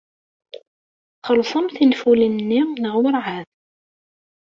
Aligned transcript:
Txellṣem 1.17 1.65
tinfulin-nni 1.75 2.61
neɣ 2.81 2.95
werɛad? 3.03 3.47